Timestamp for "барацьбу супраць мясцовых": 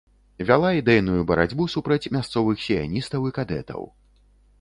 1.31-2.63